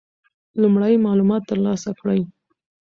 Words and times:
لومړی 0.61 0.93
معلومات 1.05 1.43
ترلاسه 1.51 1.89
کړئ. 1.99 2.21